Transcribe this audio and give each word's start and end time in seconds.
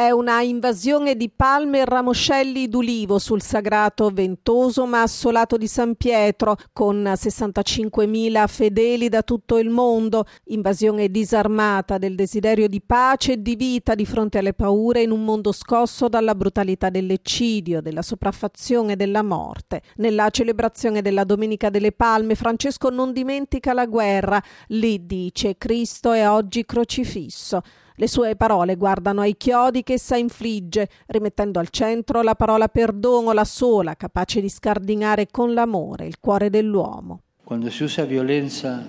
È 0.00 0.10
una 0.10 0.40
invasione 0.40 1.14
di 1.14 1.28
palme 1.28 1.80
e 1.80 1.84
ramoscelli 1.84 2.70
d'ulivo 2.70 3.18
sul 3.18 3.42
sagrato 3.42 4.08
ventoso 4.08 4.86
ma 4.86 5.02
assolato 5.02 5.58
di 5.58 5.66
San 5.66 5.94
Pietro, 5.96 6.56
con 6.72 7.02
65.000 7.02 8.46
fedeli 8.46 9.10
da 9.10 9.20
tutto 9.20 9.58
il 9.58 9.68
mondo, 9.68 10.24
invasione 10.44 11.10
disarmata 11.10 11.98
del 11.98 12.14
desiderio 12.14 12.66
di 12.66 12.80
pace 12.80 13.32
e 13.32 13.42
di 13.42 13.56
vita 13.56 13.94
di 13.94 14.06
fronte 14.06 14.38
alle 14.38 14.54
paure 14.54 15.02
in 15.02 15.10
un 15.10 15.22
mondo 15.22 15.52
scosso 15.52 16.08
dalla 16.08 16.34
brutalità 16.34 16.88
dell'eccidio, 16.88 17.82
della 17.82 18.00
sopraffazione 18.00 18.94
e 18.94 18.96
della 18.96 19.22
morte. 19.22 19.82
Nella 19.96 20.30
celebrazione 20.30 21.02
della 21.02 21.24
Domenica 21.24 21.68
delle 21.68 21.92
Palme, 21.92 22.36
Francesco 22.36 22.88
non 22.88 23.12
dimentica 23.12 23.74
la 23.74 23.84
guerra, 23.84 24.42
lì 24.68 25.04
dice 25.04 25.58
Cristo 25.58 26.12
è 26.12 26.26
oggi 26.26 26.64
crocifisso. 26.64 27.60
Le 28.00 28.08
sue 28.08 28.34
parole 28.34 28.76
guardano 28.76 29.20
ai 29.20 29.36
chiodi 29.36 29.82
che 29.82 29.92
essa 29.92 30.16
infligge, 30.16 30.88
rimettendo 31.08 31.58
al 31.58 31.68
centro 31.68 32.22
la 32.22 32.34
parola 32.34 32.68
perdono, 32.68 33.32
la 33.32 33.44
sola 33.44 33.94
capace 33.94 34.40
di 34.40 34.48
scardinare 34.48 35.26
con 35.30 35.52
l'amore 35.52 36.06
il 36.06 36.18
cuore 36.18 36.48
dell'uomo. 36.48 37.20
Quando 37.44 37.68
si 37.68 37.82
usa 37.82 38.06
violenza 38.06 38.82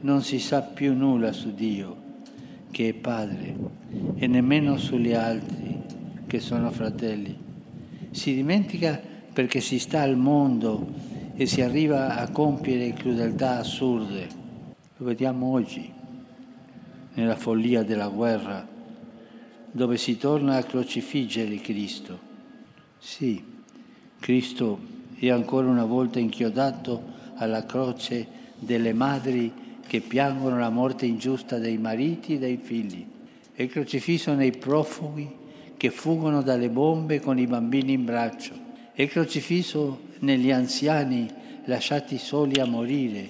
non 0.00 0.22
si 0.22 0.38
sa 0.38 0.62
più 0.62 0.94
nulla 0.94 1.30
su 1.32 1.52
Dio, 1.52 1.96
che 2.70 2.88
è 2.88 2.94
Padre, 2.94 3.54
e 4.14 4.26
nemmeno 4.26 4.78
sugli 4.78 5.12
altri, 5.12 5.82
che 6.26 6.40
sono 6.40 6.70
fratelli. 6.70 7.36
Si 8.12 8.34
dimentica 8.34 8.98
perché 9.30 9.60
si 9.60 9.78
sta 9.78 10.00
al 10.00 10.16
mondo 10.16 10.86
e 11.34 11.44
si 11.44 11.60
arriva 11.60 12.16
a 12.16 12.30
compiere 12.30 12.94
crudeltà 12.94 13.58
assurde. 13.58 14.26
Lo 14.96 15.04
vediamo 15.04 15.52
oggi 15.52 15.96
nella 17.18 17.34
follia 17.34 17.82
della 17.82 18.06
guerra, 18.06 18.64
dove 19.72 19.96
si 19.96 20.16
torna 20.16 20.56
a 20.56 20.62
crocifiggere 20.62 21.56
Cristo. 21.56 22.16
Sì, 22.96 23.42
Cristo 24.20 24.78
è 25.18 25.28
ancora 25.28 25.66
una 25.66 25.84
volta 25.84 26.20
inchiodato 26.20 27.16
alla 27.34 27.66
croce 27.66 28.26
delle 28.56 28.92
madri 28.92 29.52
che 29.84 30.00
piangono 30.00 30.60
la 30.60 30.70
morte 30.70 31.06
ingiusta 31.06 31.58
dei 31.58 31.76
mariti 31.76 32.34
e 32.34 32.38
dei 32.38 32.56
figli. 32.56 33.04
È 33.52 33.66
crocifisso 33.66 34.34
nei 34.34 34.52
profughi 34.52 35.28
che 35.76 35.90
fuggono 35.90 36.40
dalle 36.40 36.68
bombe 36.68 37.20
con 37.20 37.36
i 37.36 37.48
bambini 37.48 37.94
in 37.94 38.04
braccio. 38.04 38.54
È 38.92 39.08
crocifisso 39.08 40.02
negli 40.20 40.52
anziani 40.52 41.28
lasciati 41.64 42.16
soli 42.16 42.60
a 42.60 42.64
morire, 42.64 43.28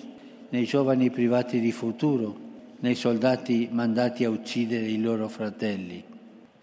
nei 0.50 0.67
giovani 0.67 1.11
privati 1.11 1.58
di 1.58 1.73
futuro, 1.73 2.48
nei 2.81 2.95
soldati 2.95 3.69
mandati 3.73 4.25
a 4.25 4.31
uccidere 4.31 4.87
i 4.87 5.01
loro 5.01 5.29
fratelli. 5.29 6.05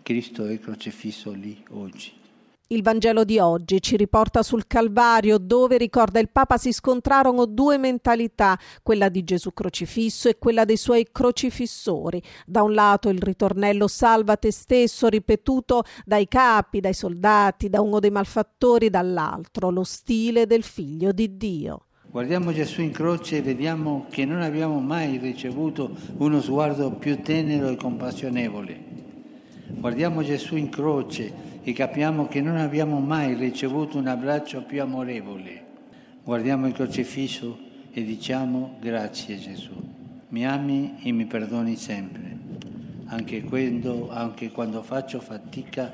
Cristo 0.02 0.46
è 0.46 0.60
crocifisso 0.60 1.32
lì 1.32 1.62
oggi. 1.72 2.24
Il 2.68 2.82
Vangelo 2.82 3.24
di 3.24 3.38
oggi 3.38 3.80
ci 3.80 3.96
riporta 3.96 4.42
sul 4.42 4.66
Calvario 4.66 5.38
dove, 5.38 5.78
ricorda 5.78 6.20
il 6.20 6.30
Papa, 6.30 6.58
si 6.58 6.72
scontrarono 6.72 7.46
due 7.46 7.78
mentalità, 7.78 8.58
quella 8.82 9.08
di 9.10 9.24
Gesù 9.24 9.54
crocifisso 9.54 10.30
e 10.30 10.40
quella 10.40 10.66
dei 10.66 10.78
suoi 10.78 11.08
crocifissori. 11.12 12.22
Da 12.46 12.64
un 12.64 12.74
lato 12.74 13.10
il 13.10 13.20
ritornello 13.20 13.88
salva 13.88 14.36
te 14.38 14.52
stesso 14.52 15.08
ripetuto 15.10 15.84
dai 16.06 16.28
capi, 16.28 16.80
dai 16.80 16.96
soldati, 16.96 17.70
da 17.70 17.82
uno 17.82 18.00
dei 18.00 18.10
malfattori, 18.10 18.90
dall'altro 18.90 19.70
lo 19.70 19.84
stile 19.84 20.48
del 20.48 20.64
figlio 20.64 21.12
di 21.12 21.38
Dio. 21.38 21.86
Guardiamo 22.16 22.54
Gesù 22.54 22.80
in 22.80 22.92
croce 22.92 23.36
e 23.36 23.42
vediamo 23.42 24.06
che 24.10 24.24
non 24.24 24.42
abbiamo 24.42 24.80
mai 24.80 25.18
ricevuto 25.18 25.94
uno 26.20 26.40
sguardo 26.40 26.92
più 26.92 27.22
tenero 27.22 27.68
e 27.68 27.76
compassionevole. 27.76 28.80
Guardiamo 29.68 30.24
Gesù 30.24 30.56
in 30.56 30.70
croce 30.70 31.60
e 31.62 31.74
capiamo 31.74 32.30
che 32.30 32.40
non 32.40 32.56
abbiamo 32.56 33.02
mai 33.02 33.34
ricevuto 33.34 33.98
un 33.98 34.08
abbraccio 34.08 34.64
più 34.64 34.82
amorevole. 34.82 35.66
Guardiamo 36.24 36.68
il 36.68 36.74
crocifisso 36.74 37.60
e 37.92 38.06
diciamo 38.06 38.78
grazie 38.80 39.38
Gesù. 39.38 39.74
Mi 40.30 40.48
ami 40.48 40.94
e 41.04 41.12
mi 41.12 41.26
perdoni 41.26 41.76
sempre, 41.76 42.38
anche 43.08 43.44
quando, 43.44 44.10
anche 44.10 44.52
quando 44.52 44.84
faccio 44.84 45.20
fatica 45.20 45.94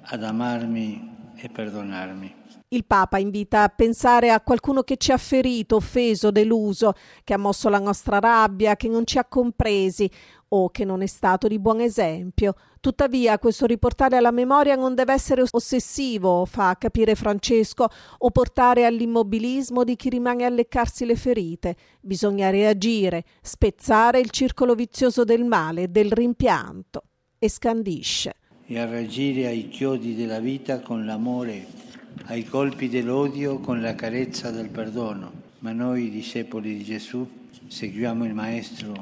ad 0.00 0.24
amarmi 0.24 1.08
e 1.36 1.48
perdonarmi. 1.48 2.34
Il 2.70 2.84
Papa 2.84 3.18
invita 3.18 3.62
a 3.62 3.68
pensare 3.68 4.30
a 4.30 4.40
qualcuno 4.40 4.82
che 4.82 4.96
ci 4.96 5.12
ha 5.12 5.16
ferito, 5.18 5.76
offeso, 5.76 6.32
deluso, 6.32 6.94
che 7.22 7.32
ha 7.32 7.38
mosso 7.38 7.68
la 7.68 7.78
nostra 7.78 8.18
rabbia, 8.18 8.74
che 8.74 8.88
non 8.88 9.06
ci 9.06 9.18
ha 9.18 9.24
compresi 9.24 10.10
o 10.48 10.70
che 10.70 10.84
non 10.84 11.00
è 11.00 11.06
stato 11.06 11.46
di 11.46 11.60
buon 11.60 11.78
esempio. 11.80 12.54
Tuttavia, 12.80 13.38
questo 13.38 13.66
riportare 13.66 14.16
alla 14.16 14.32
memoria 14.32 14.74
non 14.74 14.96
deve 14.96 15.12
essere 15.12 15.44
ossessivo, 15.48 16.44
fa 16.44 16.76
capire 16.76 17.14
Francesco, 17.14 17.86
o 18.18 18.30
portare 18.32 18.84
all'immobilismo 18.84 19.84
di 19.84 19.94
chi 19.94 20.08
rimane 20.08 20.44
a 20.44 20.48
leccarsi 20.48 21.04
le 21.04 21.14
ferite. 21.14 21.76
Bisogna 22.00 22.50
reagire, 22.50 23.22
spezzare 23.42 24.18
il 24.18 24.30
circolo 24.30 24.74
vizioso 24.74 25.22
del 25.22 25.44
male, 25.44 25.92
del 25.92 26.10
rimpianto. 26.10 27.04
E 27.38 27.48
scandisce. 27.48 28.34
E 28.66 28.76
a 28.80 28.86
reagire 28.86 29.46
ai 29.46 29.68
chiodi 29.68 30.16
della 30.16 30.40
vita 30.40 30.80
con 30.80 31.06
l'amore 31.06 31.85
ai 32.24 32.44
colpi 32.44 32.88
dell'odio 32.88 33.58
con 33.58 33.80
la 33.80 33.94
carezza 33.94 34.50
del 34.50 34.68
perdono. 34.68 35.44
Ma 35.60 35.72
noi, 35.72 36.10
discepoli 36.10 36.76
di 36.76 36.84
Gesù, 36.84 37.26
seguiamo 37.66 38.24
il 38.24 38.34
Maestro 38.34 38.92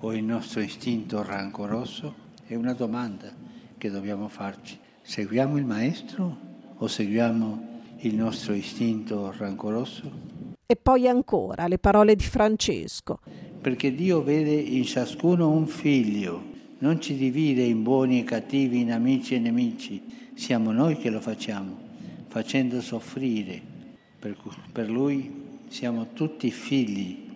o 0.00 0.14
il 0.14 0.24
nostro 0.24 0.60
istinto 0.60 1.22
rancoroso? 1.22 2.14
È 2.46 2.54
una 2.54 2.72
domanda 2.72 3.32
che 3.76 3.90
dobbiamo 3.90 4.28
farci. 4.28 4.78
Seguiamo 5.02 5.56
il 5.56 5.64
Maestro 5.64 6.36
o 6.76 6.86
seguiamo 6.86 7.68
il 7.98 8.14
nostro 8.14 8.54
istinto 8.54 9.32
rancoroso? 9.36 10.28
E 10.66 10.76
poi 10.76 11.08
ancora 11.08 11.68
le 11.68 11.78
parole 11.78 12.14
di 12.14 12.24
Francesco. 12.24 13.18
Perché 13.60 13.94
Dio 13.94 14.22
vede 14.22 14.52
in 14.52 14.84
ciascuno 14.84 15.50
un 15.50 15.66
figlio, 15.66 16.42
non 16.78 17.00
ci 17.00 17.16
divide 17.16 17.62
in 17.62 17.82
buoni 17.82 18.20
e 18.20 18.24
cattivi, 18.24 18.80
in 18.80 18.92
amici 18.92 19.34
e 19.34 19.38
nemici, 19.38 20.02
siamo 20.34 20.72
noi 20.72 20.96
che 20.96 21.10
lo 21.10 21.20
facciamo 21.20 21.88
facendo 22.30 22.80
soffrire. 22.80 23.60
Per, 24.18 24.36
per 24.72 24.88
lui 24.88 25.58
siamo 25.68 26.12
tutti 26.12 26.50
figli 26.50 27.28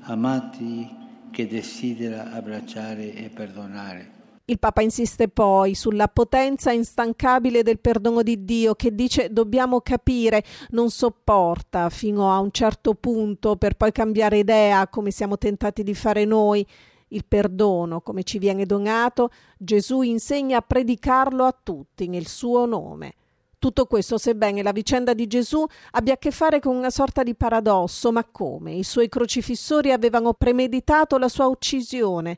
amati 0.00 1.02
che 1.30 1.48
desidera 1.48 2.30
abbracciare 2.30 3.14
e 3.14 3.30
perdonare. 3.30 4.12
Il 4.46 4.58
Papa 4.58 4.82
insiste 4.82 5.28
poi 5.28 5.74
sulla 5.74 6.08
potenza 6.08 6.70
instancabile 6.70 7.62
del 7.62 7.80
perdono 7.80 8.22
di 8.22 8.44
Dio 8.44 8.74
che 8.74 8.94
dice 8.94 9.32
dobbiamo 9.32 9.80
capire, 9.80 10.44
non 10.70 10.90
sopporta 10.90 11.88
fino 11.88 12.30
a 12.30 12.38
un 12.38 12.50
certo 12.50 12.92
punto 12.92 13.56
per 13.56 13.74
poi 13.74 13.92
cambiare 13.92 14.38
idea 14.38 14.86
come 14.88 15.10
siamo 15.10 15.38
tentati 15.38 15.82
di 15.82 15.94
fare 15.94 16.26
noi. 16.26 16.66
Il 17.08 17.24
perdono, 17.26 18.02
come 18.02 18.24
ci 18.24 18.38
viene 18.38 18.66
donato, 18.66 19.30
Gesù 19.56 20.02
insegna 20.02 20.58
a 20.58 20.62
predicarlo 20.62 21.44
a 21.44 21.56
tutti 21.62 22.08
nel 22.08 22.26
suo 22.26 22.66
nome. 22.66 23.14
Tutto 23.64 23.86
questo, 23.86 24.18
sebbene 24.18 24.62
la 24.62 24.72
vicenda 24.72 25.14
di 25.14 25.26
Gesù 25.26 25.64
abbia 25.92 26.12
a 26.12 26.16
che 26.18 26.30
fare 26.32 26.60
con 26.60 26.76
una 26.76 26.90
sorta 26.90 27.22
di 27.22 27.34
paradosso, 27.34 28.12
ma 28.12 28.22
come? 28.22 28.74
I 28.74 28.82
suoi 28.82 29.08
crocifissori 29.08 29.90
avevano 29.90 30.34
premeditato 30.34 31.16
la 31.16 31.30
sua 31.30 31.46
uccisione. 31.46 32.36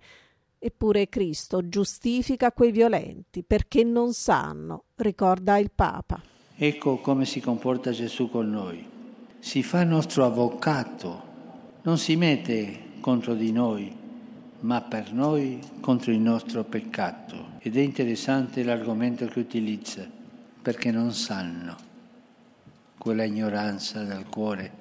Eppure 0.57 1.09
Cristo 1.09 1.69
giustifica 1.69 2.53
quei 2.53 2.71
violenti 2.71 3.43
perché 3.43 3.83
non 3.83 4.13
sanno, 4.13 4.85
ricorda 4.95 5.59
il 5.59 5.73
Papa. 5.75 6.23
Ecco 6.55 6.99
come 6.99 7.25
si 7.25 7.41
comporta 7.41 7.91
Gesù 7.91 8.31
con 8.31 8.49
noi. 8.49 8.89
Si 9.41 9.65
fa 9.65 9.83
nostro 9.83 10.25
avvocato, 10.25 11.23
non 11.83 11.99
si 11.99 12.15
mette 12.15 13.01
contro 13.01 13.35
di 13.35 13.51
noi, 13.51 13.93
ma 14.61 14.81
per 14.81 15.13
noi 15.13 15.59
contro 15.81 16.13
il 16.13 16.21
nostro 16.21 16.63
peccato. 16.63 17.55
Ed 17.59 17.77
è 17.77 17.81
interessante 17.81 18.63
l'argomento 18.63 19.27
che 19.27 19.41
utilizza 19.41 20.15
perché 20.67 20.91
non 20.91 21.13
sanno 21.13 21.77
quella 22.99 23.23
ignoranza 23.23 24.03
del 24.03 24.27
cuore 24.29 24.73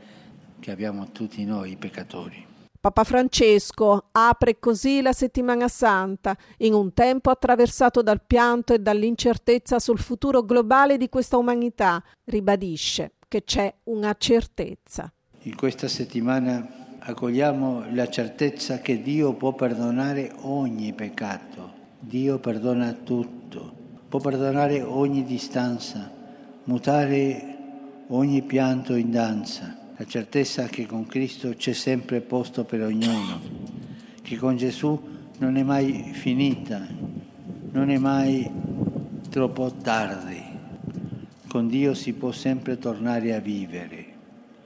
che 0.59 0.71
abbiamo 0.71 1.11
tutti 1.11 1.45
noi 1.45 1.75
peccatori. 1.75 2.43
Papa 2.79 3.03
Francesco 3.03 4.05
apre 4.11 4.57
così 4.57 5.03
la 5.03 5.13
settimana 5.13 5.67
santa 5.67 6.35
in 6.57 6.73
un 6.73 6.91
tempo 6.91 7.29
attraversato 7.29 8.01
dal 8.01 8.23
pianto 8.25 8.73
e 8.73 8.79
dall'incertezza 8.79 9.77
sul 9.77 9.99
futuro 9.99 10.43
globale 10.43 10.97
di 10.97 11.07
questa 11.07 11.37
umanità. 11.37 12.03
Ribadisce 12.23 13.11
che 13.27 13.43
c'è 13.43 13.71
una 13.83 14.15
certezza. 14.17 15.13
In 15.43 15.55
questa 15.55 15.87
settimana 15.87 16.97
accogliamo 16.97 17.93
la 17.93 18.09
certezza 18.09 18.79
che 18.79 19.03
Dio 19.03 19.33
può 19.33 19.53
perdonare 19.53 20.33
ogni 20.41 20.93
peccato. 20.93 21.73
Dio 21.99 22.39
perdona 22.39 22.91
tutto 22.91 23.44
può 24.15 24.29
perdonare 24.31 24.81
ogni 24.81 25.25
distanza, 25.25 26.09
mutare 26.65 27.57
ogni 28.07 28.43
pianto 28.43 28.95
in 28.95 29.11
danza, 29.11 29.75
la 29.97 30.05
certezza 30.05 30.67
che 30.67 30.85
con 30.85 31.05
Cristo 31.05 31.49
c'è 31.49 31.73
sempre 31.73 32.21
posto 32.21 32.63
per 32.63 32.83
ognuno, 32.83 33.41
che 34.21 34.37
con 34.37 34.55
Gesù 34.55 34.97
non 35.39 35.57
è 35.57 35.63
mai 35.63 36.11
finita, 36.13 36.87
non 37.71 37.89
è 37.89 37.97
mai 37.97 38.49
troppo 39.29 39.73
tardi. 39.81 40.41
Con 41.49 41.67
Dio 41.67 41.93
si 41.93 42.13
può 42.13 42.31
sempre 42.31 42.77
tornare 42.77 43.35
a 43.35 43.39
vivere. 43.39 44.14